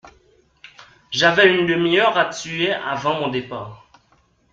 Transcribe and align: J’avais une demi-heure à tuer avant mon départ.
J’avais 1.11 1.53
une 1.53 1.67
demi-heure 1.67 2.17
à 2.17 2.25
tuer 2.25 2.73
avant 2.73 3.19
mon 3.19 3.27
départ. 3.27 3.87